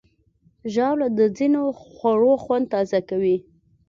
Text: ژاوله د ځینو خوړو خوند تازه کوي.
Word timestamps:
ژاوله 0.73 1.07
د 1.19 1.19
ځینو 1.37 1.61
خوړو 1.81 2.33
خوند 2.43 2.65
تازه 2.73 2.99
کوي. 3.09 3.37